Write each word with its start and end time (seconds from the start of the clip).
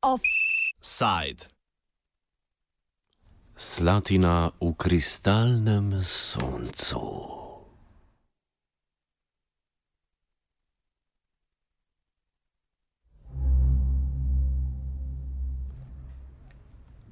Offside. 0.00 1.44
Slatina 3.56 4.48
v 4.60 4.72
kristalnem 4.72 6.00
soncu. 6.00 7.28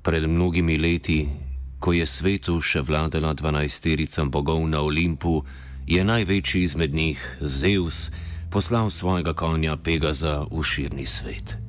Pred 0.01 0.25
mnogimi 0.25 0.81
leti, 0.81 1.44
ko 1.85 1.93
je 1.93 2.07
svetu 2.09 2.65
še 2.65 2.81
vladala 2.81 3.37
dvanajsterica 3.37 4.25
bogov 4.33 4.65
na 4.65 4.81
Olimpu, 4.81 5.45
je 5.85 6.01
največji 6.01 6.65
izmed 6.65 6.97
njih, 6.97 7.21
Zeus, 7.45 8.09
poslal 8.49 8.89
svojega 8.89 9.37
konja 9.37 9.77
Pegaza 9.77 10.49
v 10.49 10.65
širni 10.65 11.05
svet. 11.05 11.61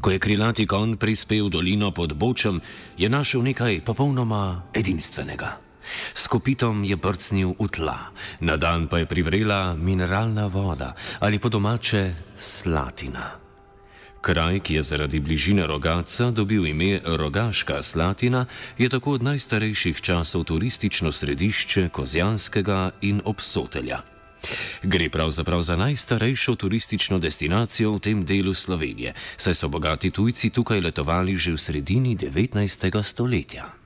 Ko 0.00 0.08
je 0.08 0.16
krilati 0.16 0.64
konj 0.64 0.96
prispel 0.96 1.52
v 1.52 1.60
dolino 1.60 1.92
pod 1.92 2.16
Bočem, 2.16 2.64
je 2.96 3.04
našel 3.04 3.44
nekaj 3.44 3.84
popolnoma 3.84 4.64
edinstvenega. 4.72 5.60
S 6.16 6.24
kopitom 6.24 6.80
je 6.80 6.96
brcnil 6.96 7.52
v 7.60 7.68
tla, 7.68 8.16
na 8.40 8.56
dan 8.56 8.88
pa 8.88 9.04
je 9.04 9.10
privrela 9.12 9.76
mineralna 9.76 10.48
voda 10.48 10.96
ali 11.20 11.36
po 11.36 11.52
domače 11.52 12.32
slatina. 12.32 13.43
Kraj, 14.24 14.60
ki 14.60 14.74
je 14.74 14.82
zaradi 14.82 15.20
bližine 15.20 15.66
rogaca 15.66 16.30
dobil 16.30 16.66
ime 16.66 17.00
Rogaška 17.04 17.82
Slatina, 17.82 18.46
je 18.78 18.88
tako 18.88 19.12
od 19.12 19.22
najstarejših 19.22 20.00
časov 20.00 20.44
turistično 20.44 21.12
središče 21.12 21.88
Kozjanskega 21.88 22.90
in 23.00 23.20
Obsotelja. 23.24 24.00
Gre 24.82 25.10
pravzaprav 25.10 25.62
za 25.62 25.76
najstarejšo 25.76 26.54
turistično 26.54 27.18
destinacijo 27.18 27.92
v 27.92 28.00
tem 28.00 28.24
delu 28.24 28.54
Slovenije, 28.54 29.12
saj 29.36 29.54
so 29.54 29.68
bogati 29.68 30.10
tujci 30.10 30.50
tukaj 30.50 30.80
letovali 30.80 31.36
že 31.36 31.52
v 31.52 31.60
sredini 31.60 32.16
19. 32.16 33.02
stoletja. 33.02 33.83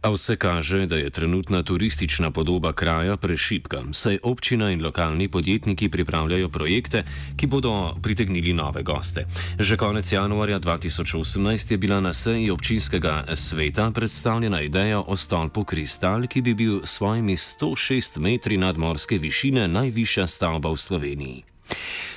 A 0.00 0.08
vse 0.10 0.36
kaže, 0.36 0.86
da 0.86 0.96
je 0.96 1.10
trenutna 1.10 1.62
turistična 1.62 2.30
podoba 2.30 2.72
kraja 2.72 3.16
prešipka, 3.16 3.82
saj 3.92 4.18
občina 4.22 4.70
in 4.70 4.84
lokalni 4.84 5.28
podjetniki 5.28 5.88
pripravljajo 5.88 6.48
projekte, 6.48 7.04
ki 7.36 7.46
bodo 7.46 7.94
pritegnili 8.02 8.52
nove 8.52 8.82
goste. 8.82 9.26
Že 9.58 9.76
konec 9.76 10.12
januarja 10.12 10.60
2018 10.60 11.72
je 11.72 11.78
bila 11.78 12.00
na 12.00 12.12
seji 12.12 12.50
občinskega 12.50 13.24
sveta 13.34 13.90
predstavljena 13.90 14.62
ideja 14.62 15.00
o 15.00 15.16
stolpu 15.16 15.64
Kristal, 15.64 16.26
ki 16.26 16.40
bi 16.42 16.54
bil 16.54 16.80
svojimi 16.84 17.36
106 17.36 18.18
metri 18.20 18.56
nadmorske 18.56 19.18
višine 19.18 19.68
najvišja 19.68 20.26
stavba 20.26 20.72
v 20.72 20.76
Sloveniji. 20.76 21.44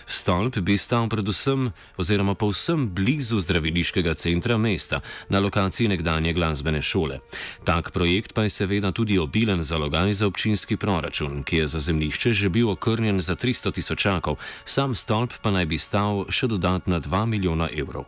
Stolp 0.06 0.58
bi 0.58 0.78
stal 0.78 1.10
predvsem 1.10 1.72
oziroma 1.98 2.36
povsem 2.36 2.88
blizu 2.90 3.40
zdraviliškega 3.40 4.14
centra 4.14 4.58
mesta, 4.58 5.02
na 5.30 5.40
lokaciji 5.40 5.88
nekdanje 5.88 6.34
glasbene 6.34 6.82
šole. 6.82 7.20
Tak 7.64 7.92
projekt 7.92 8.34
pa 8.34 8.44
je 8.44 8.50
seveda 8.50 8.92
tudi 8.92 9.20
obilen 9.20 9.64
zalogaj 9.64 10.14
za 10.14 10.28
občinski 10.28 10.78
proračun, 10.78 11.44
ki 11.44 11.58
je 11.58 11.68
za 11.68 11.80
zemljišče 11.80 12.34
že 12.34 12.50
bil 12.50 12.70
okrnjen 12.70 13.20
za 13.20 13.36
300 13.36 13.72
tisočakov, 13.72 14.38
sam 14.66 14.96
stolp 14.96 15.34
pa 15.42 15.52
naj 15.52 15.66
bi 15.66 15.78
stal 15.78 16.26
še 16.30 16.48
dodatna 16.48 17.00
2 17.00 17.26
milijona 17.26 17.70
evrov. 17.72 18.06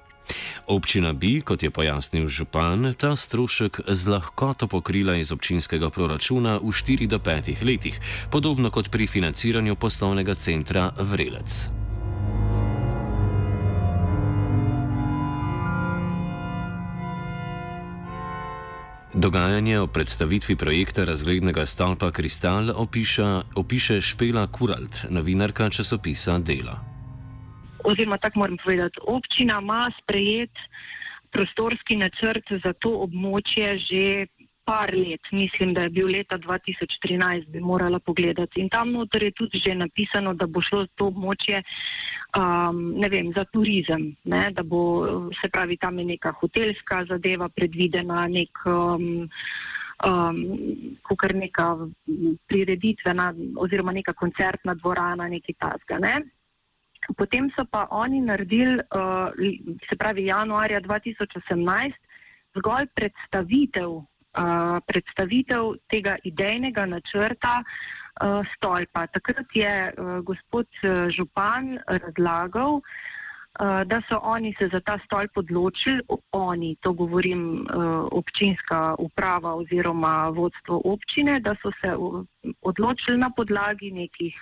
Občina 0.67 1.13
bi, 1.13 1.41
kot 1.41 1.63
je 1.63 1.69
pojasnil 1.69 2.27
župan, 2.27 2.93
ta 2.97 3.15
strošek 3.15 3.85
z 3.87 4.07
lahkoto 4.09 4.67
pokrila 4.67 5.15
iz 5.15 5.31
občinskega 5.31 5.89
proračuna 5.89 6.57
v 6.57 6.73
4 6.73 7.07
do 7.07 7.21
5 7.21 7.61
letih, 7.61 7.99
podobno 8.31 8.73
kot 8.73 8.89
pri 8.89 9.07
financiranju 9.07 9.75
poslovnega 9.75 10.33
centra 10.35 10.89
Vrelec. 10.97 11.84
Dogajanje 19.15 19.79
o 19.79 19.87
predstavitvi 19.87 20.55
projekta 20.55 21.05
razglednega 21.05 21.65
stolpa 21.65 22.11
Kristal 22.11 22.69
opiša, 22.75 23.41
opiše 23.55 24.01
Špela 24.01 24.47
Kuralt, 24.47 25.05
novinarka 25.09 25.69
časopisa 25.69 26.39
Delo 26.39 26.95
oziroma 27.85 28.17
tako 28.17 28.39
moram 28.39 28.57
povedati, 28.63 28.99
občina 29.07 29.59
ima 29.61 29.91
sprejet 30.01 30.51
prostorski 31.31 31.95
načrt 31.97 32.47
za 32.63 32.73
to 32.73 32.89
območje 33.05 33.67
že 33.89 34.03
par 34.65 34.93
let, 34.93 35.21
mislim, 35.31 35.73
da 35.73 35.81
je 35.85 35.89
bil 35.89 36.07
leta 36.09 36.37
2013, 36.37 37.47
bi 37.53 37.59
morala 37.59 37.99
pogledati. 37.99 38.61
In 38.61 38.69
tam 38.69 38.91
noter 38.91 39.23
je 39.23 39.31
tudi 39.31 39.61
že 39.65 39.75
napisano, 39.75 40.33
da 40.33 40.47
bo 40.47 40.61
šlo 40.61 40.85
to 40.95 41.11
območje 41.11 41.61
um, 42.37 42.81
ne 42.97 43.09
vem, 43.09 43.31
za 43.35 43.45
turizem, 43.45 44.15
ne? 44.23 44.49
da 44.51 44.63
bo, 44.63 44.81
se 45.41 45.49
pravi, 45.49 45.77
tam 45.77 45.99
je 45.99 46.05
neka 46.05 46.33
hotelska 46.41 47.05
zadeva 47.09 47.49
predvidena, 47.49 48.27
nek. 48.27 48.65
Um, 48.65 49.29
Um, 50.03 50.41
kot 51.07 51.21
neka 51.31 51.69
prireditvena 52.51 53.29
oziroma 53.63 53.93
neka 53.95 54.11
koncertna 54.13 54.73
dvorana, 54.75 55.29
nekaj 55.31 55.55
tasga. 55.55 56.01
Ne? 56.03 56.17
Potem 57.15 57.47
so 57.55 57.63
pa 57.71 57.85
oni 57.95 58.19
naredili, 58.19 58.75
uh, 58.91 59.31
se 59.87 59.95
pravi, 59.95 60.25
januarja 60.27 60.81
2018, 60.83 61.95
zgolj 62.59 62.89
predstavitev, 62.91 63.95
uh, 64.35 64.79
predstavitev 64.87 65.75
tega 65.89 66.15
idejnega 66.23 66.85
načrta 66.85 67.61
uh, 67.63 68.41
stolpa. 68.55 69.07
Takrat 69.07 69.47
je 69.55 69.73
uh, 69.91 70.19
gospod 70.23 70.67
Župan 71.09 71.79
razlagal, 71.87 72.81
da 73.59 74.01
so 74.09 74.19
oni 74.23 74.55
se 74.59 74.69
za 74.71 74.79
ta 74.79 74.99
stolp 75.05 75.31
odločili, 75.35 76.01
oni, 76.31 76.75
to 76.81 76.93
govorim 76.93 77.41
eh, 77.55 77.75
občinska 78.11 78.95
uprava 78.99 79.55
oziroma 79.55 80.29
vodstvo 80.29 80.81
občine, 80.83 81.39
da 81.39 81.55
so 81.61 81.71
se 81.81 81.95
odločili 82.61 83.17
na 83.17 83.29
podlagi 83.35 83.91
nekih 83.91 84.35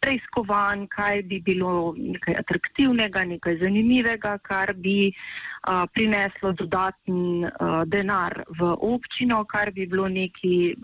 preiskovanj, 0.00 0.86
kaj 0.86 1.22
bi 1.22 1.40
bilo 1.40 1.94
nekaj 1.96 2.34
atraktivnega, 2.38 3.24
nekaj 3.24 3.58
zanimivega, 3.62 4.38
kar 4.42 4.74
bi 4.74 5.08
eh, 5.08 5.12
prineslo 5.94 6.52
dodaten 6.52 7.46
denar 7.86 8.42
v 8.58 8.74
občino, 8.74 9.44
kar 9.44 9.70
bi 9.70 9.86
bilo 9.86 10.08
neki 10.08 10.74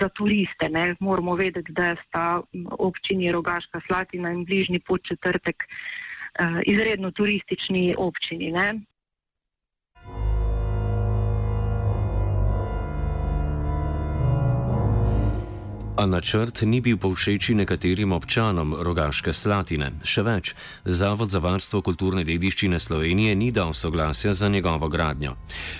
za 0.00 0.08
turiste. 0.08 0.68
Ne. 0.68 0.94
Moramo 1.00 1.34
vedeti, 1.34 1.72
da 1.72 1.94
sta 2.06 2.40
občini 2.78 3.32
Rogaška 3.32 3.80
Slatina 3.86 4.30
in 4.30 4.44
bližnji 4.44 4.78
podčetrtek 4.86 5.66
uh, 6.40 6.60
izredno 6.66 7.10
turistični 7.10 7.94
občini. 7.98 8.52
Ne? 8.52 8.80
A 15.94 16.06
načrt 16.06 16.66
ni 16.66 16.80
bil 16.82 16.98
povšeči 16.98 17.54
nekaterim 17.54 18.10
občanom 18.12 18.74
Rogaške 18.82 19.30
Slatine. 19.30 19.92
Še 20.02 20.24
več, 20.26 20.50
Zavod 20.82 21.30
za 21.30 21.38
varstvo 21.38 21.84
kulturne 21.86 22.24
dediščine 22.26 22.80
Slovenije 22.82 23.36
ni 23.38 23.52
dal 23.54 23.70
soglasja 23.78 24.34
za 24.34 24.50
njegovo 24.50 24.90
gradnjo. 24.90 25.36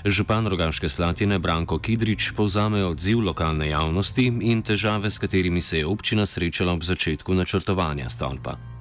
Župan 0.07 0.47
Rogaške 0.47 0.89
Slatine 0.89 1.39
Branko 1.43 1.81
Kidrič 1.83 2.31
povzame 2.39 2.85
odziv 2.87 3.27
lokalne 3.27 3.69
javnosti 3.69 4.29
in 4.53 4.63
težave, 4.63 5.11
s 5.11 5.19
katerimi 5.19 5.61
se 5.61 5.83
je 5.83 5.87
občina 5.87 6.27
srečala 6.27 6.79
ob 6.79 6.87
začetku 6.87 7.35
načrtovanja 7.35 8.07
stolpa. 8.09 8.74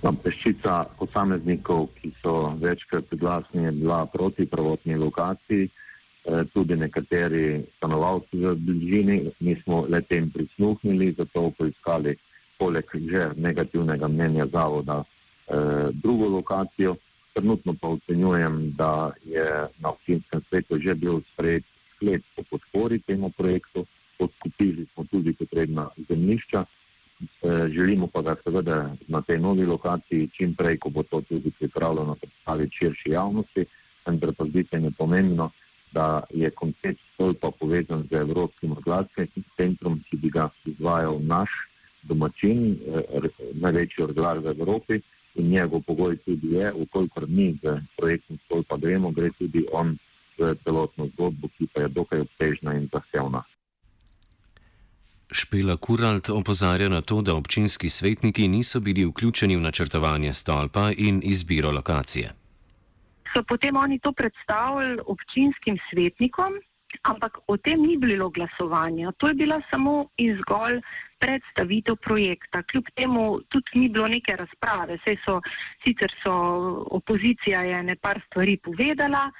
Tam 0.00 0.16
peščica 0.16 0.74
posameznikov, 0.96 1.90
ki 2.00 2.10
so 2.22 2.54
večkrat 2.60 3.12
glasni, 3.20 3.66
je 3.66 3.72
bila 3.82 4.06
proti 4.08 4.46
prvotni 4.48 4.96
lokaciji, 4.96 5.68
eh, 5.68 6.44
tudi 6.54 6.76
nekateri 6.76 7.64
stanovalci 7.76 8.40
v 8.40 8.54
bližini. 8.56 9.18
Mi 9.40 9.56
smo 9.62 9.84
le 9.88 10.00
tem 10.00 10.30
prisluhnili, 10.30 11.12
zato 11.18 11.50
poiskali 11.58 12.16
poleg 12.58 12.84
že 12.92 13.32
negativnega 13.36 14.08
mnenja 14.08 14.46
zavoda 14.46 15.04
eh, 15.04 15.92
drugo 15.92 16.28
lokacijo. 16.28 16.96
Trenutno 17.34 17.74
pa 17.80 17.88
ocenjujem, 17.88 18.72
da 18.76 19.12
je 19.24 19.68
na 19.78 19.88
občinskem 19.90 20.40
svetu 20.48 20.78
že 20.78 20.94
bil 20.94 21.20
sprejet 21.32 21.64
sklep 21.96 22.24
o 22.36 22.42
podpori 22.50 22.98
temu 23.04 23.30
projektu, 23.36 23.84
podkupili 24.18 24.86
smo 24.94 25.04
tudi 25.04 25.32
potrebna 25.32 25.88
zemljišča. 26.08 26.64
Eh, 27.50 27.68
želimo 27.68 28.06
pa 28.06 28.22
ga 28.22 28.34
seveda 28.44 28.94
na 29.08 29.20
tej 29.22 29.38
novi 29.38 29.66
lokaciji 29.66 30.28
čim 30.36 30.54
prej, 30.54 30.76
ko 30.78 30.90
bo 30.90 31.02
to 31.02 31.20
tudi 31.20 31.50
pripravljeno 31.58 32.14
predstaviti 32.14 32.76
širši 32.76 33.10
javnosti, 33.10 33.64
vendar 34.06 34.32
pa 34.38 34.44
zdi 34.44 34.64
se 34.70 34.78
mi 34.80 34.90
pomembno, 34.98 35.50
da 35.92 36.22
je 36.30 36.50
koncept 36.50 37.00
stolpa 37.14 37.50
povezan 37.50 38.06
z 38.10 38.12
Evropskim 38.12 38.72
orglarskim 38.72 39.26
centrom, 39.56 40.00
ki 40.10 40.16
bi 40.16 40.30
ga 40.30 40.48
izvajal 40.64 41.18
naš 41.22 41.50
domačin, 42.02 42.78
eh, 42.86 43.28
največji 43.52 44.04
orglar 44.04 44.38
v 44.38 44.46
Evropi 44.46 45.00
in 45.34 45.50
njegov 45.50 45.82
pogoj 45.82 46.16
tudi 46.16 46.54
je, 46.54 46.72
ukolikor 46.72 47.26
mi 47.28 47.58
z 47.62 47.80
projektom 47.96 48.38
stolpa 48.44 48.76
gremo, 48.76 49.10
gre 49.10 49.30
tudi 49.38 49.66
on 49.72 49.98
v 50.38 50.54
celotno 50.64 51.08
zgodbo, 51.14 51.48
ki 51.58 51.66
pa 51.74 51.80
je 51.80 51.88
dokaj 51.88 52.20
obsežna 52.20 52.74
in 52.74 52.88
zahtevna. 52.92 53.42
Špela 55.30 55.76
Kuralt 55.76 56.28
opozarja 56.28 56.88
na 56.88 57.00
to, 57.00 57.22
da 57.22 57.34
občinski 57.34 57.88
svetniki 57.88 58.48
niso 58.48 58.80
bili 58.80 59.04
vključeni 59.04 59.56
v 59.56 59.60
načrtovanje 59.60 60.34
stolpa 60.34 60.90
in 60.96 61.20
izbiro 61.24 61.70
lokacije. 61.70 62.32
So 63.34 63.42
potem 63.48 63.76
oni 63.76 63.98
to 63.98 64.12
predstavili 64.12 64.98
občinskim 65.06 65.78
svetnikom, 65.90 66.52
ampak 67.02 67.38
o 67.46 67.56
tem 67.56 67.80
ni 67.82 67.96
bilo 67.96 68.30
glasovanja. 68.30 69.12
To 69.18 69.28
je 69.28 69.34
bila 69.34 69.60
samo 69.70 70.10
in 70.16 70.36
zgolj 70.42 70.80
predstavitev 71.20 71.96
projekta. 71.96 72.62
Kljub 72.62 72.84
temu 72.96 73.40
tudi 73.48 73.80
ni 73.80 73.88
bilo 73.88 74.06
neke 74.08 74.36
razprave. 74.36 74.98
So, 75.24 75.40
sicer 75.84 76.12
so 76.22 76.32
opozicija 76.90 77.62
je 77.62 77.82
nekaj 77.82 78.22
stvari 78.26 78.56
povedala 78.56 79.30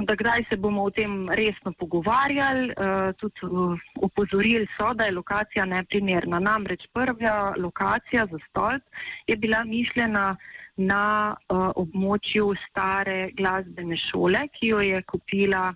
da 0.00 0.16
kdaj 0.16 0.44
se 0.48 0.56
bomo 0.56 0.82
o 0.82 0.90
tem 0.90 1.28
resno 1.30 1.72
pogovarjali. 1.78 2.68
Uh, 2.68 3.14
tudi 3.16 3.40
uh, 3.42 3.78
opozorili 4.02 4.66
so, 4.76 4.94
da 4.94 5.04
je 5.04 5.12
lokacija 5.12 5.64
neprimerna. 5.64 6.40
Namreč 6.40 6.82
prva 6.92 7.54
lokacija 7.58 8.26
za 8.30 8.38
stolp 8.50 8.82
je 9.26 9.36
bila 9.36 9.64
mišljena 9.64 10.36
na 10.76 11.34
uh, 11.48 11.70
območju 11.76 12.52
stare 12.68 13.30
glasbene 13.36 13.96
šole, 14.10 14.48
ki 14.52 14.68
jo 14.74 14.80
je 14.80 15.02
kupila 15.02 15.74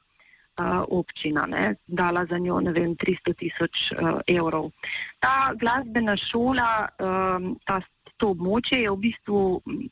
uh, 0.60 0.82
občina, 0.88 1.46
ne, 1.48 1.74
dala 1.86 2.26
za 2.30 2.38
njo 2.38 2.60
ne 2.60 2.72
vem 2.76 2.92
300 2.96 3.34
tisoč 3.38 3.80
uh, 3.92 4.20
evrov. 4.26 4.70
Ta 5.18 5.54
glasbena 5.56 6.16
šola, 6.28 6.88
um, 6.98 7.56
ta 7.64 7.80
To 8.20 8.34
območje 8.34 8.82
je 8.82 8.90
v 8.92 8.98
bistvu 9.00 9.38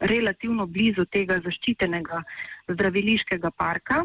relativno 0.04 0.66
blizu 0.68 1.06
tega 1.08 1.38
zaščitenega 1.40 2.18
zdraviliškega 2.68 3.50
parka, 3.56 4.02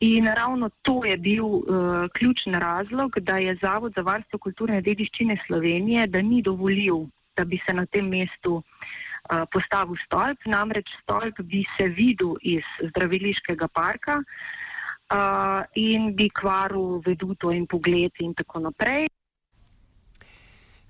In 0.00 0.24
ravno 0.32 0.70
to 0.82 1.04
je 1.04 1.16
bil 1.16 1.44
uh, 1.44 2.06
ključni 2.16 2.56
razlog, 2.56 3.18
da 3.20 3.36
je 3.36 3.58
Zavod 3.62 3.92
za 3.96 4.00
varstvo 4.02 4.38
kulturne 4.38 4.80
dediščine 4.80 5.36
Slovenije, 5.46 6.06
da 6.06 6.22
ni 6.22 6.40
dovolil, 6.42 7.04
da 7.36 7.44
bi 7.44 7.58
se 7.66 7.74
na 7.76 7.84
tem 7.86 8.08
mestu 8.08 8.54
uh, 8.62 9.42
postavil 9.52 10.00
stolp. 10.06 10.46
Namreč 10.46 10.88
stolp 11.02 11.42
bi 11.52 11.60
se 11.76 11.90
videl 11.98 12.32
iz 12.40 12.64
zdraviliškega 12.80 13.68
parka 13.68 14.16
uh, 14.16 14.24
in 15.74 16.14
bi 16.14 16.28
kvaril 16.30 17.00
veduto 17.06 17.50
in 17.50 17.66
pogled 17.66 18.12
in 18.20 18.34
tako 18.34 18.60
naprej. 18.60 19.08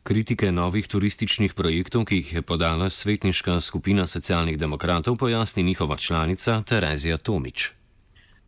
Kritike 0.02 0.52
novih 0.52 0.88
turističnih 0.88 1.54
projektov, 1.54 2.04
ki 2.08 2.16
jih 2.16 2.32
je 2.34 2.42
podala 2.42 2.90
svetniška 2.90 3.60
skupina 3.60 4.06
socialnih 4.06 4.58
demokratov, 4.58 5.16
pojasni 5.16 5.62
njihova 5.62 5.96
članica 5.96 6.62
Terezija 6.62 7.16
Tomič 7.16 7.80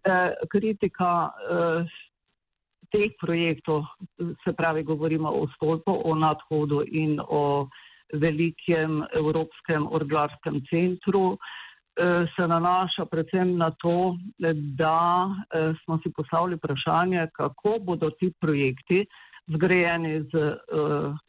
eh, 0.04 0.32
kritika 0.50 1.30
eh, 1.30 1.84
teh 2.92 3.12
projektov, 3.20 3.84
se 4.44 4.52
pravi, 4.52 4.82
govorimo 4.82 5.28
o 5.28 5.46
stolpu, 5.56 5.94
o 6.04 6.14
nadhodu 6.14 6.82
in 6.86 7.20
o 7.20 7.68
velikem 8.12 9.02
evropskem 9.16 9.86
orglarskem 9.88 10.60
centru, 10.68 11.38
se 12.36 12.46
nanaša 12.48 13.04
predvsem 13.04 13.56
na 13.56 13.70
to, 13.70 14.16
da 14.78 15.28
eh, 15.28 15.72
smo 15.84 15.98
si 16.02 16.12
postavili 16.16 16.56
vprašanje, 16.56 17.26
kako 17.36 17.78
bodo 17.80 18.10
ti 18.10 18.32
projekti 18.40 19.06
zgrajeni 19.46 20.22
z 20.32 20.34
eh, 20.34 20.56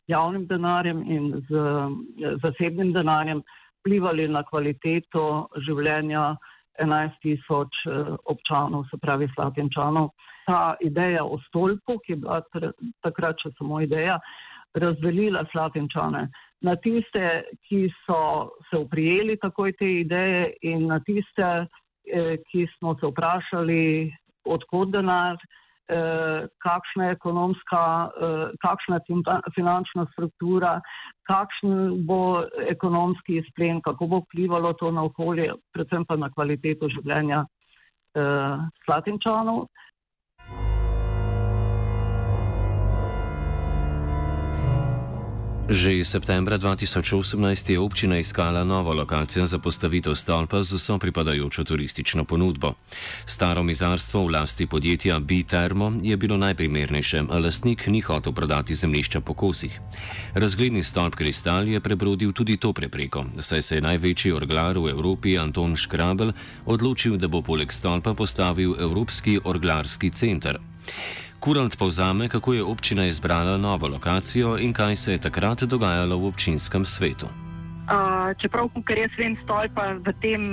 javnim 0.07 0.47
denarjem 0.47 1.03
in 1.11 1.45
z 1.49 1.55
eh, 1.55 2.35
zasebnim 2.43 2.93
denarjem 2.93 3.41
vplivali 3.81 4.27
na 4.27 4.43
kvaliteto 4.43 5.49
življenja 5.65 6.35
11 6.81 7.19
tisoč 7.21 7.83
eh, 7.87 8.13
občanov, 8.25 8.87
se 8.91 8.97
pravi 9.01 9.27
slatinčanov. 9.35 10.11
Ta 10.45 10.75
ideja 10.81 11.23
o 11.23 11.39
stolpu, 11.47 11.99
ki 12.03 12.13
je 12.13 12.21
bila 12.23 12.41
takrat 13.03 13.39
še 13.41 13.53
samo 13.57 13.81
ideja, 13.81 14.19
razdelila 14.75 15.45
slatinčane 15.51 16.27
na 16.63 16.75
tiste, 16.75 17.43
ki 17.67 17.87
so 18.05 18.51
se 18.69 18.79
uprijeli 18.79 19.37
takoj 19.41 19.73
te 19.79 19.89
ideje 19.99 20.53
in 20.61 20.87
na 20.87 20.99
tiste, 21.03 21.49
eh, 22.07 22.37
ki 22.49 22.67
smo 22.77 22.95
se 22.99 23.07
vprašali, 23.11 24.13
odkot 24.45 24.91
denar. 24.91 25.37
Eh, 25.87 26.47
kakšna 26.63 27.05
je 27.05 27.11
ekonomska, 27.11 27.83
eh, 28.07 28.51
kakšna 28.63 28.95
je 28.95 29.21
finančna 29.55 30.05
struktura, 30.13 30.79
kakšen 31.27 32.05
bo 32.07 32.43
ekonomski 32.69 33.41
izplen, 33.43 33.81
kako 33.81 34.07
bo 34.07 34.21
vplivalo 34.23 34.73
to 34.73 34.91
na 34.91 35.03
okolje, 35.03 35.51
predvsem 35.73 36.05
pa 36.05 36.15
na 36.15 36.29
kvaliteto 36.29 36.89
življenja 36.89 37.45
Slatinčanov. 38.85 39.67
Že 45.63 46.03
septembra 46.03 46.59
2018 46.59 47.39
je 47.71 47.79
občina 47.79 48.19
iskala 48.19 48.67
novo 48.67 48.91
lokacijo 48.93 49.47
za 49.47 49.63
postavitev 49.63 50.11
stolpa 50.15 50.59
z 50.59 50.75
vso 50.75 50.99
pripadajočo 50.99 51.63
turistično 51.63 52.27
ponudbo. 52.27 52.75
Staro 53.25 53.63
mizarstvo 53.63 54.27
v 54.27 54.31
lasti 54.35 54.67
podjetja 54.67 55.19
B-Thermo 55.19 56.03
je 56.03 56.17
bilo 56.17 56.35
najprimernejše, 56.37 57.23
a 57.31 57.39
lastnik 57.39 57.87
ni 57.87 58.01
hotel 58.01 58.33
prodati 58.35 58.75
zemljišča 58.75 59.21
po 59.21 59.33
kosih. 59.33 59.79
Razgledni 60.35 60.83
stolp 60.83 61.15
Kristal 61.15 61.67
je 61.67 61.79
prebrodil 61.79 62.35
tudi 62.35 62.57
to 62.57 62.73
prepreko, 62.73 63.25
saj 63.39 63.61
se 63.61 63.75
je 63.75 63.81
največji 63.81 64.35
orglar 64.35 64.77
v 64.77 64.91
Evropi 64.91 65.39
Anton 65.39 65.75
Škrabel 65.75 66.35
odločil, 66.65 67.15
da 67.17 67.27
bo 67.27 67.41
poleg 67.41 67.71
stolpa 67.71 68.13
postavil 68.13 68.75
Evropski 68.79 69.39
orglarski 69.43 70.11
center. 70.11 70.59
Kurant 71.43 71.75
povzame, 71.75 72.29
kako 72.29 72.53
je 72.53 72.63
občina 72.63 73.05
izbrala 73.05 73.57
novo 73.57 73.87
lokacijo 73.87 74.57
in 74.57 74.73
kaj 74.73 74.95
se 74.95 75.11
je 75.11 75.21
takrat 75.21 75.63
dogajalo 75.63 76.17
v 76.17 76.27
občinskem 76.27 76.85
svetu. 76.85 77.27
Uh, 77.27 78.31
čeprav, 78.39 78.69
ker 78.87 78.97
jaz 78.97 79.17
vem, 79.19 79.35
stolpa 79.43 79.89
v 79.99 80.13
tem, 80.23 80.45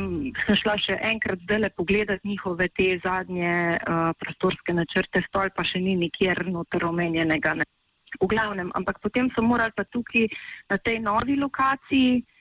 sem 0.46 0.58
šla 0.58 0.75
še 0.82 0.96
enkrat 1.12 1.38
zdaj 1.46 1.60
le 1.62 1.70
pogledati 1.78 2.28
njihove 2.28 2.66
te 2.75 2.98
zadnje 3.04 3.78
uh, 3.78 4.10
prostorske 4.19 4.75
načrte, 4.75 5.22
stolpa 5.28 5.62
še 5.62 5.78
ni 5.78 5.94
nikjer 5.94 6.42
noter 6.50 6.82
omenjenega. 6.90 7.54
Ne. 7.62 7.69
V 8.19 8.26
glavnem, 8.26 8.75
ampak 8.75 8.98
potem 8.98 9.31
so 9.31 9.46
morali 9.46 9.70
pa 9.78 9.87
tukaj 9.94 10.26
na 10.75 10.82
tej 10.82 10.98
novi 11.06 11.38
lokaciji 11.38 12.19
uh, 12.19 12.39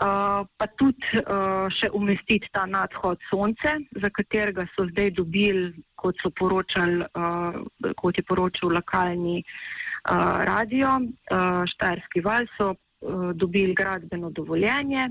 pa 0.00 0.66
tudi 0.80 1.20
uh, 1.20 1.68
še 1.76 1.90
umestiti 1.92 2.48
ta 2.52 2.64
nadhod 2.64 3.20
sonce, 3.28 3.74
za 3.92 4.10
katerega 4.16 4.64
so 4.72 4.86
zdaj 4.88 5.10
dobili, 5.18 5.74
kot, 6.00 6.16
so 6.24 6.32
poročali, 6.32 7.04
uh, 7.04 7.60
kot 8.00 8.16
je 8.16 8.24
poročal 8.24 8.72
lokalni 8.72 9.42
uh, 9.42 10.40
radio, 10.48 10.96
uh, 11.04 11.66
Štajerski 11.68 12.24
val, 12.24 12.48
so 12.56 12.72
uh, 12.72 13.30
dobili 13.36 13.76
gradbeno 13.76 14.32
dovoljenje. 14.32 15.10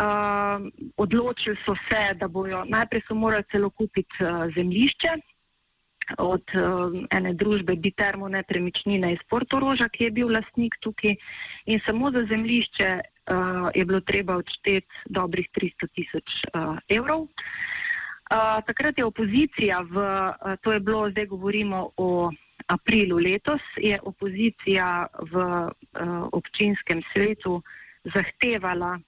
Uh, 0.00 0.70
odločili 0.96 1.58
so 1.66 1.74
se, 1.90 2.14
da 2.14 2.28
bojo 2.28 2.62
najprej 2.70 3.02
so 3.08 3.18
morali 3.18 3.44
celo 3.50 3.70
kupiti 3.74 4.22
uh, 4.22 4.46
zemljišče 4.54 5.18
od 6.18 6.42
uh, 6.54 6.94
ene 7.10 7.34
družbe 7.34 7.74
Bitermo 7.76 8.28
nepremičnine 8.28 9.12
iz 9.12 9.22
Portoroža, 9.30 9.90
ki 9.90 10.04
je 10.04 10.10
bil 10.10 10.30
lastnik 10.30 10.78
tukaj 10.80 11.18
in 11.66 11.82
samo 11.86 12.10
za 12.14 12.22
zemljišče 12.30 13.00
uh, 13.30 13.70
je 13.74 13.84
bilo 13.84 14.00
treba 14.00 14.36
odšteti 14.36 14.94
dobrih 15.06 15.48
300 15.56 15.88
tisoč 15.94 16.28
uh, 16.54 16.76
evrov. 16.88 17.20
Uh, 18.30 18.62
takrat 18.66 18.98
je 18.98 19.04
opozicija, 19.04 19.80
v, 19.82 19.96
uh, 19.96 20.56
to 20.62 20.72
je 20.72 20.80
bilo, 20.80 21.10
zdaj 21.10 21.26
govorimo 21.26 21.90
o 21.96 22.30
aprilu 22.66 23.18
letos, 23.18 23.62
je 23.76 23.98
opozicija 24.02 25.06
v 25.32 25.34
uh, 25.36 25.70
občinskem 26.32 27.02
svetu 27.12 27.62
zahtevala, 28.14 28.98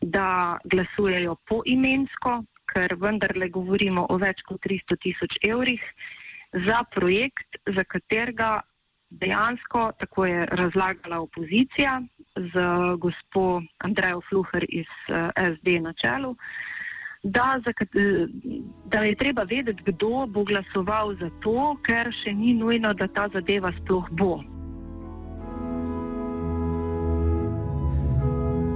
da 0.00 0.58
glasujejo 0.64 1.34
poimensko, 1.48 2.44
ker 2.70 2.94
vendarle 3.00 3.48
govorimo 3.50 4.06
o 4.12 4.18
več 4.20 4.44
kot 4.46 4.60
300 4.62 4.98
tisoč 5.02 5.38
evrih 5.48 5.82
za 6.68 6.84
projekt, 6.94 7.58
za 7.66 7.84
katerega 7.84 8.60
dejansko, 9.10 9.92
tako 9.98 10.26
je 10.26 10.46
razlagala 10.46 11.18
opozicija 11.24 11.98
z 12.52 12.66
gospo 12.98 13.62
Andrejo 13.78 14.20
Fluher 14.28 14.64
iz 14.68 14.90
eh, 15.08 15.30
SD 15.52 15.80
na 15.80 15.92
čelu, 15.92 16.36
da, 17.22 17.58
za, 17.64 17.72
da 18.84 19.02
je 19.02 19.14
treba 19.14 19.42
vedeti, 19.42 19.82
kdo 19.86 20.26
bo 20.26 20.44
glasoval 20.44 21.14
za 21.20 21.30
to, 21.42 21.76
ker 21.82 22.12
še 22.22 22.32
ni 22.32 22.54
nujno, 22.54 22.94
da 22.94 23.08
ta 23.08 23.28
zadeva 23.32 23.72
sploh 23.82 24.06
bo. 24.10 24.38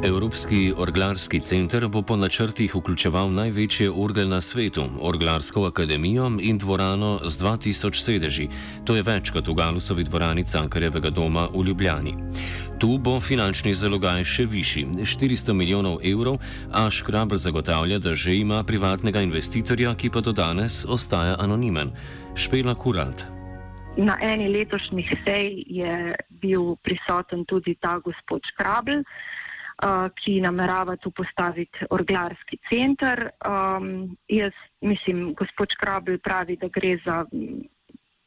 Evropski 0.05 0.73
orglarski 0.77 1.41
center 1.41 1.89
bo 1.89 2.03
po 2.03 2.17
načrtih 2.17 2.75
vključeval 2.75 3.31
največje 3.31 3.91
orgel 3.91 4.29
na 4.29 4.41
svetu, 4.41 4.83
Orglarsko 5.01 5.65
akademijo 5.65 6.31
in 6.41 6.59
dvorano 6.59 7.21
z 7.25 7.39
2000 7.45 8.03
sedeži. 8.05 8.49
To 8.85 8.97
je 8.97 9.03
več 9.03 9.31
kot 9.31 9.49
v 9.49 9.55
Galusovi 9.55 10.05
dvorani 10.05 10.45
Cankarjevega 10.45 11.11
doma 11.11 11.47
v 11.55 11.63
Ljubljani. 11.67 12.15
Tu 12.79 12.99
bo 12.99 13.21
finančni 13.21 13.75
zalogaj 13.75 14.25
še 14.25 14.47
višji, 14.47 14.87
400 15.07 15.55
milijonov 15.55 16.01
evrov, 16.03 16.41
a 16.73 16.91
Škrabl 16.91 17.39
zagotavlja, 17.39 17.99
da 17.99 18.15
že 18.15 18.35
ima 18.35 18.65
privatnega 18.65 19.23
investitorja, 19.23 19.95
ki 19.95 20.11
pa 20.11 20.21
do 20.21 20.33
danes 20.33 20.83
ostaja 20.85 21.37
anonimen. 21.39 21.95
Špela 22.35 22.75
Kuralt. 22.75 23.23
Na 23.97 24.19
eni 24.23 24.49
letošnjih 24.49 25.15
sej 25.25 25.63
je 25.67 26.15
bil 26.43 26.75
prisoten 26.83 27.45
tudi 27.45 27.77
ta 27.79 28.01
gospod 28.03 28.43
Škrabl 28.51 29.05
ki 30.15 30.41
namerava 30.41 30.97
tu 30.97 31.11
postaviti 31.11 31.87
orglarski 31.91 32.59
center. 32.71 33.31
Um, 33.47 34.17
jaz 34.29 34.53
mislim, 34.81 35.33
gospod 35.35 35.75
Škrabel 35.75 36.19
pravi, 36.23 36.57
da 36.57 36.69
gre 36.69 36.97
za 37.05 37.25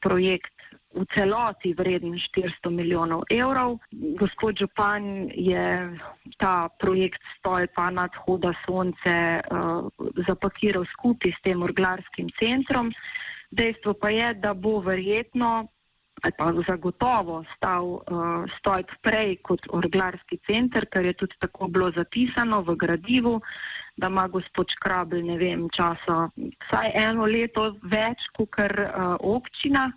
projekt 0.03 0.51
v 0.95 1.03
celoti 1.12 1.74
vreden 1.75 2.15
400 2.15 2.71
milijonov 2.71 3.24
evrov. 3.31 3.79
Gospod 4.19 4.59
Župan 4.59 5.29
je 5.31 5.91
ta 6.39 6.69
projekt 6.79 7.24
stolpa 7.38 7.89
nadhoda 7.91 8.53
sonce 8.65 9.15
uh, 9.39 9.88
zapakiral 10.27 10.88
skupaj 10.95 11.35
s 11.35 11.43
tem 11.43 11.63
orglarskim 11.63 12.31
centrom. 12.39 12.91
Dejstvo 13.51 13.93
pa 13.93 14.09
je, 14.09 14.33
da 14.39 14.53
bo 14.53 14.79
verjetno 14.83 15.67
ali 16.25 16.34
pa 16.38 16.53
zagotovo 16.67 17.44
stal 17.55 17.86
uh, 17.86 18.01
stolp 18.58 18.89
prej 19.01 19.38
kot 19.46 19.62
orglarski 19.70 20.39
center, 20.50 20.88
ker 20.89 21.05
je 21.05 21.13
tudi 21.13 21.38
tako 21.39 21.67
bilo 21.67 21.91
zapisano 21.91 22.62
v 22.65 22.75
gradivu, 22.75 23.41
da 23.98 24.08
ima 24.08 24.27
gospod 24.27 24.74
Škrabel, 24.74 25.22
ne 25.22 25.38
vem, 25.38 25.67
časa 25.70 26.29
vsaj 26.36 26.91
eno 26.98 27.29
leto 27.29 27.75
več 27.84 28.25
kot 28.38 28.58
uh, 28.58 29.15
občina. 29.20 29.91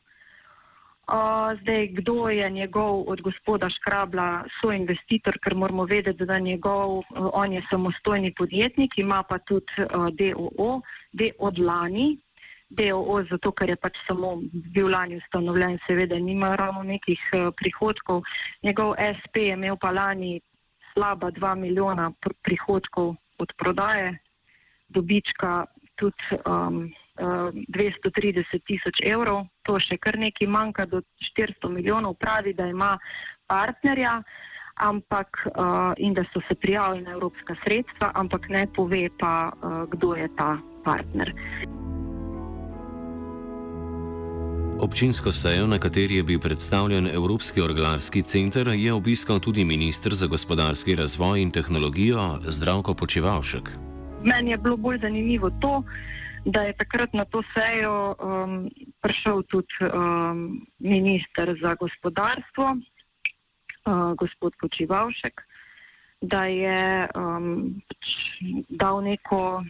Uh, 1.08 1.56
zdaj, 1.62 1.86
kdo 1.96 2.28
je 2.28 2.50
njegov 2.50 3.08
od 3.08 3.22
gospoda 3.24 3.70
Škrabla 3.72 4.44
soinvestitor, 4.60 5.38
ker 5.40 5.54
moramo 5.56 5.86
vedeti, 5.88 6.26
da 6.28 6.36
njegov, 6.38 6.98
uh, 6.98 7.30
on 7.32 7.52
je 7.56 7.64
samostojni 7.70 8.34
podjetnik, 8.36 8.98
ima 9.00 9.22
pa 9.22 9.38
tudi 9.38 9.72
uh, 9.80 10.12
DOO, 10.12 10.82
D 11.12 11.32
od 11.38 11.58
lani, 11.58 12.18
DOO, 12.68 13.22
zato 13.30 13.52
ker 13.56 13.70
je 13.72 13.76
pač 13.80 13.96
samo 14.06 14.34
bil 14.74 14.90
lani 14.92 15.16
ustanovljen, 15.16 15.78
seveda 15.86 16.18
nima 16.20 16.52
ravno 16.56 16.82
nekih 16.84 17.20
uh, 17.32 17.48
prihodkov. 17.56 18.22
Njegov 18.62 18.94
SP 19.16 19.48
je 19.48 19.56
imel 19.56 19.76
pa 19.80 19.90
lani 19.90 20.40
slaba 20.92 21.30
2 21.32 21.54
milijona 21.56 22.10
pr 22.20 22.36
prihodkov 22.44 23.16
od 23.38 23.52
prodaje, 23.56 24.18
dobička 24.88 25.64
tudi 25.96 26.36
um, 26.44 26.92
uh, 27.20 27.48
230 27.72 28.60
tisoč 28.66 29.00
evrov, 29.06 29.46
to 29.62 29.78
še 29.80 29.96
kar 29.96 30.18
nekaj 30.18 30.48
manjka 30.48 30.86
do 30.86 31.02
400 31.38 31.72
milijonov, 31.72 32.18
pravi, 32.20 32.52
da 32.52 32.68
ima 32.68 32.96
partnerja. 33.46 34.22
Ampak, 34.78 35.40
uh, 35.58 35.90
in 35.98 36.14
da 36.14 36.22
so 36.30 36.38
se 36.46 36.54
prijavili 36.54 37.02
na 37.02 37.16
evropska 37.16 37.56
sredstva, 37.64 38.12
ampak 38.14 38.46
ne 38.48 38.62
pove 38.70 39.08
pa, 39.18 39.50
uh, 39.50 39.82
kdo 39.90 40.14
je 40.14 40.28
ta 40.38 40.52
partner. 40.86 41.34
Občinsko 44.78 45.32
sejo, 45.32 45.66
na 45.66 45.78
kateri 45.78 46.16
je 46.16 46.22
bil 46.22 46.38
predstavljen 46.38 47.06
Evropski 47.06 47.60
orglarski 47.60 48.22
center, 48.22 48.68
je 48.68 48.92
obiskal 48.92 49.40
tudi 49.40 49.64
ministr 49.64 50.14
za 50.14 50.26
gospodarski 50.26 50.94
razvoj 50.94 51.42
in 51.42 51.50
tehnologijo 51.50 52.38
Zdravko 52.46 52.94
Počivalšek. 52.94 53.70
Meni 54.22 54.50
je 54.50 54.58
bilo 54.58 54.76
bolj 54.76 54.98
zanimivo 55.02 55.50
to, 55.60 55.82
da 56.44 56.62
je 56.62 56.72
takrat 56.72 57.12
na 57.12 57.24
to 57.24 57.42
sejo 57.54 58.14
um, 58.14 58.70
prišel 59.00 59.42
tudi 59.42 59.74
um, 59.82 60.66
ministr 60.78 61.58
za 61.62 61.74
gospodarstvo, 61.74 62.76
uh, 62.76 64.14
gospod 64.14 64.52
Počivalšek, 64.60 65.42
da 66.20 66.44
je 66.44 67.08
um, 67.14 67.82
dal 68.68 69.02
neko 69.02 69.64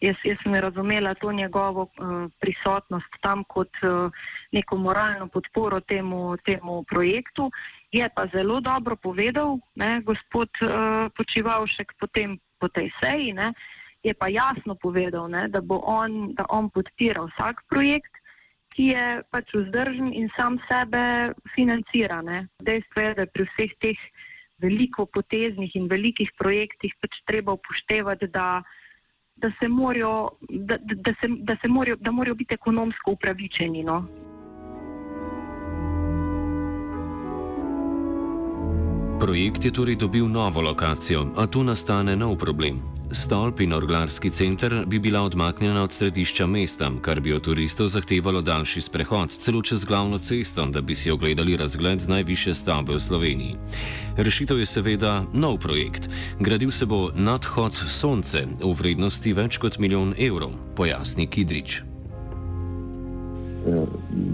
jaz, 0.00 0.16
jaz 0.24 0.38
sem 0.42 0.54
razumela 0.54 1.14
to 1.14 1.32
njegovo 1.32 1.82
uh, 1.82 2.30
prisotnost 2.40 3.20
tam 3.20 3.44
kot 3.44 3.70
uh, 3.82 4.12
neko 4.52 4.76
moralno 4.76 5.28
podporo 5.28 5.80
temu, 5.80 6.36
temu 6.44 6.84
projektu. 6.84 7.50
Je 7.92 8.08
pa 8.14 8.26
zelo 8.34 8.60
dobro 8.60 8.96
povedal, 8.96 9.58
ne, 9.74 10.00
gospod 10.04 10.48
uh, 10.62 11.10
Počivalšek, 11.16 11.92
potem 12.00 12.38
po 12.58 12.68
tej 12.68 12.90
seji, 13.02 13.32
ne, 13.32 13.52
je 14.02 14.14
pa 14.14 14.28
jasno 14.28 14.74
povedal, 14.74 15.28
ne, 15.28 15.48
da 15.48 15.60
bo 15.60 15.80
on, 15.84 16.32
da 16.34 16.44
on 16.48 16.70
podpira 16.70 17.24
vsak 17.32 17.64
projekt, 17.68 18.12
ki 18.70 18.94
je 18.94 19.06
pač 19.34 19.50
vzdržen 19.54 20.12
in 20.14 20.30
sam 20.36 20.60
sebe 20.70 21.34
financira. 21.56 22.22
Ne. 22.22 22.46
Dejstvo 22.62 23.02
je, 23.02 23.14
da 23.18 23.26
pri 23.26 23.44
vseh 23.50 23.72
teh 23.82 23.98
veliko 24.62 25.06
poteznih 25.06 25.74
in 25.74 25.88
velikih 25.90 26.30
projektih 26.38 26.94
pač 27.00 27.18
treba 27.26 27.56
upoštevati, 27.58 28.28
da 28.30 28.62
da 29.42 29.50
se 29.60 29.68
morajo, 29.68 30.30
da, 30.50 30.76
da 30.78 31.12
se, 31.20 31.28
da 31.48 31.56
se 31.62 31.68
morajo, 31.68 31.96
da 32.00 32.10
morajo 32.10 32.34
biti 32.34 32.54
ekonomsko 32.54 33.12
upravičeni. 33.12 33.82
No? 33.82 34.04
Projekt 39.20 39.64
je 39.64 39.70
torej 39.70 39.96
dobil 39.96 40.24
novo 40.28 40.64
lokacijo, 40.64 41.36
a 41.36 41.44
tu 41.46 41.60
nastane 41.60 42.16
nov 42.16 42.40
problem. 42.40 42.80
Stolp 43.12 43.60
in 43.60 43.72
orglarski 43.72 44.30
center 44.30 44.84
bi 44.86 44.98
bila 44.98 45.20
odmaknjena 45.22 45.82
od 45.82 45.92
središča 45.92 46.46
mesta, 46.46 46.90
kar 47.02 47.20
bi 47.20 47.32
od 47.32 47.44
turistov 47.44 47.88
zahtevalo 47.92 48.40
daljši 48.40 48.80
sprehod, 48.80 49.30
celo 49.30 49.62
čez 49.62 49.84
glavno 49.84 50.18
cesto, 50.18 50.66
da 50.66 50.80
bi 50.80 50.94
si 50.94 51.10
ogledali 51.10 51.56
razgled 51.56 52.00
z 52.00 52.08
najviše 52.08 52.54
stavbe 52.54 52.94
v 52.94 53.00
Sloveniji. 53.00 53.56
Rešitev 54.16 54.58
je 54.58 54.66
seveda 54.66 55.24
nov 55.32 55.58
projekt. 55.58 56.08
Gradil 56.40 56.70
se 56.70 56.86
bo 56.86 57.10
nadhod 57.14 57.76
Sonce 57.76 58.46
v 58.62 58.72
vrednosti 58.72 59.32
več 59.32 59.58
kot 59.58 59.78
milijon 59.78 60.14
evrov, 60.18 60.56
pojasni 60.76 61.26
Kidrič. 61.26 61.82
Eh, 63.68 63.86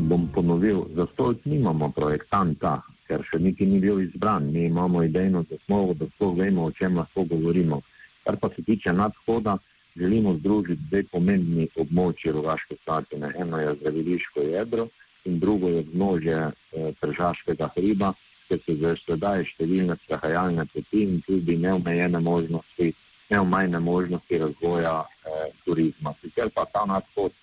bom 0.06 0.28
ponovil, 0.34 0.86
za 0.94 1.06
stolp 1.12 1.42
nimamo 1.44 1.90
projektanta, 1.90 2.82
ker 3.08 3.22
še 3.30 3.38
niti 3.42 3.66
ni 3.66 3.80
bil 3.80 4.00
izbran. 4.02 4.50
Mi 4.52 4.66
imamo 4.66 5.02
idejno 5.02 5.44
zasnovo, 5.50 5.94
da 5.94 6.08
sploh 6.14 6.36
vemo, 6.38 6.66
o 6.66 6.74
čem 6.78 6.98
lahko 6.98 7.24
govorimo. 7.24 7.80
Kar 8.24 8.36
pa 8.42 8.50
se 8.56 8.62
tiče 8.62 8.92
nadhoda, 8.92 9.58
želimo 9.96 10.34
združiti 10.38 10.82
dve 10.90 11.02
pomembni 11.12 11.68
območji 11.76 12.32
Rogaške 12.32 12.76
Slatine. 12.84 13.32
Eno 13.38 13.60
je 13.60 13.74
zdraviliško 13.80 14.40
jedro 14.40 14.88
in 15.24 15.38
drugo 15.40 15.68
je 15.68 15.82
znožje 15.92 16.36
eh, 16.36 16.92
Tržaškega 17.00 17.70
hriba, 17.76 18.12
kjer 18.48 18.60
so 18.62 18.76
zdaj 18.78 18.96
sedaj 19.04 19.44
številne 19.54 19.96
sprehajalne 20.04 20.66
poti 20.74 21.02
in 21.02 21.16
tudi 21.26 21.56
neomejene 21.58 22.20
možnosti, 22.22 22.92
neomajne 23.30 23.80
možnosti 23.82 24.38
razvoja 24.44 25.00
eh, 25.02 25.48
turizma. 25.64 26.14
Sicer 26.22 26.52
pa 26.54 26.66
ta 26.72 26.84
nadhod 26.86 27.34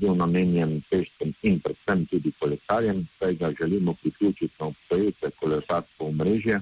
bil 0.00 0.14
namenjen 0.16 0.80
pešcem 0.90 1.34
in 1.42 1.60
predvsem 1.60 2.06
tudi 2.10 2.32
kolesarjem, 2.40 3.06
saj 3.18 3.34
ga 3.34 3.52
želimo 3.60 3.94
priključiti 4.02 4.54
na 4.60 4.66
obstoječe 4.66 5.30
kolesarsko 5.40 6.04
omrežje 6.12 6.60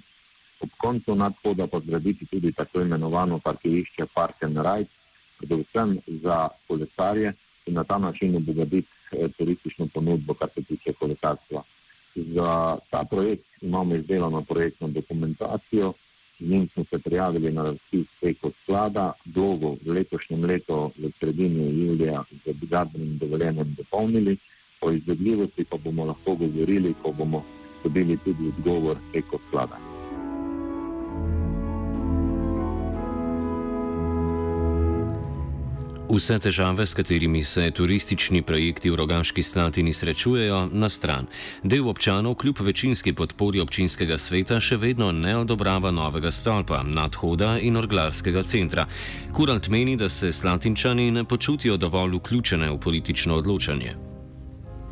ob 0.61 0.71
koncu 0.79 1.15
nadhoda 1.15 1.67
pa 1.67 1.81
zgraditi 1.81 2.27
tudi 2.27 2.53
tako 2.53 2.81
imenovano 2.81 3.39
parkirišče 3.39 4.07
Park 4.15 4.43
and 4.43 4.57
Ride, 4.57 4.91
predvsem 5.39 5.99
za 6.23 6.49
kolesarje 6.69 7.33
in 7.67 7.75
na 7.75 7.85
ta 7.85 7.99
način 7.99 8.37
obogatiti 8.37 8.89
eh, 9.13 9.29
turistično 9.39 9.89
ponudbo, 9.95 10.35
kar 10.35 10.49
se 10.55 10.63
tiče 10.63 10.93
kolesarstva. 10.93 11.63
Za 12.17 12.79
ta 12.91 13.05
projekt 13.11 13.45
imamo 13.61 13.95
izdelano 13.95 14.43
projektno 14.43 14.89
dokumentacijo, 14.89 15.93
njim 16.41 16.69
smo 16.69 16.85
se 16.85 16.99
prijavili 16.99 17.53
na 17.53 17.63
razpis 17.63 18.07
preko 18.21 18.51
sklada, 18.63 19.13
vlogo 19.35 19.77
v 19.87 19.93
letošnjem 19.93 20.45
letu 20.45 20.91
v 20.99 21.11
sredini 21.19 21.87
julija 21.87 22.25
z 22.45 22.67
gradbenim 22.69 23.19
dovoljenjem 23.19 23.75
dopolnili, 23.75 24.37
o 24.81 24.93
izvedljivosti 24.93 25.65
pa 25.65 25.77
bomo 25.77 26.05
lahko 26.05 26.35
govorili, 26.35 26.95
ko 27.03 27.13
bomo 27.13 27.45
dobili 27.85 28.19
tudi 28.25 28.49
odgovor 28.49 28.97
preko 29.13 29.39
sklada. 29.49 30.06
Vse 36.07 36.39
težave, 36.39 36.87
s 36.87 36.95
katerimi 36.95 37.43
se 37.43 37.71
turistični 37.71 38.43
projekti 38.43 38.91
v 38.91 38.97
Rogaški 38.97 39.43
Slatini 39.43 39.93
srečujejo, 39.93 40.69
na 40.73 40.89
stran. 40.89 41.27
Del 41.63 41.89
občanov, 41.89 42.37
kljub 42.39 42.63
večinski 42.63 43.13
podpori 43.13 43.59
občinskega 43.61 44.19
sveta, 44.19 44.61
še 44.63 44.79
vedno 44.79 45.11
ne 45.13 45.35
odobrava 45.37 45.91
novega 45.91 46.31
stolpa, 46.31 46.85
nadhoda 46.87 47.57
in 47.59 47.77
orglarskega 47.77 48.47
centra. 48.47 48.87
Kurant 49.35 49.67
meni, 49.69 49.97
da 49.97 50.09
se 50.09 50.31
slatinčani 50.33 51.11
ne 51.11 51.25
počutijo 51.25 51.77
dovolj 51.77 52.21
vključene 52.21 52.71
v 52.71 52.79
politično 52.79 53.43
odločanje. 53.43 53.97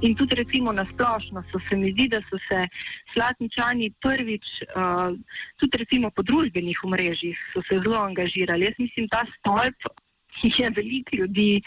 In 0.03 0.17
tudi 0.19 0.35
recimo 0.35 0.73
na 0.73 0.83
splošno 0.93 1.45
so 1.53 1.61
se 1.71 1.77
mi 1.79 1.93
zdi, 1.93 2.09
da 2.11 2.19
so 2.27 2.39
se 2.51 2.65
slatničani 3.15 3.93
prvič, 4.03 4.47
uh, 4.75 5.15
tudi 5.63 5.79
recimo 5.79 6.11
po 6.11 6.27
družbenih 6.27 6.83
omrežjih, 6.85 7.39
so 7.55 7.63
se 7.71 7.79
zelo 7.79 8.03
angažirali. 8.03 8.67
Jaz 8.67 8.83
mislim, 8.83 9.07
ta 9.09 9.23
stolp 9.39 9.95
je 10.43 10.71
veliko 10.77 11.17
ljudi 11.17 11.63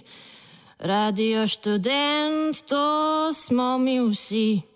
Radio 0.80 1.48
študent, 1.48 2.62
to 2.70 3.34
smo 3.34 3.78
mi 3.78 4.00
vsi. 4.10 4.62